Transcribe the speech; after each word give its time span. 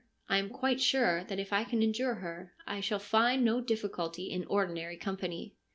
I 0.27 0.39
am 0.39 0.49
quite 0.49 0.81
sure 0.81 1.23
that 1.25 1.37
if 1.37 1.53
I 1.53 1.63
can 1.63 1.83
endure 1.83 2.15
her, 2.15 2.55
I 2.65 2.79
shall 2.81 2.97
find 2.97 3.45
no 3.45 3.61
difficulty 3.61 4.31
in 4.31 4.45
ordinary 4.45 4.97
company.' 4.97 5.53